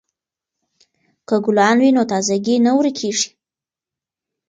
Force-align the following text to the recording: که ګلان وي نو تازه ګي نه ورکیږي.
که 1.27 1.35
ګلان 1.45 1.77
وي 1.81 1.89
نو 1.97 2.03
تازه 2.11 2.35
ګي 2.45 2.55
نه 2.65 2.71
ورکیږي. 2.77 3.29